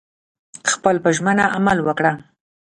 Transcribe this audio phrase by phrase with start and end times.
[0.71, 2.11] خپل په ژمنه عمل وکړه